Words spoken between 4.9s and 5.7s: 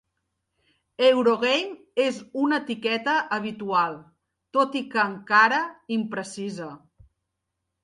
que encara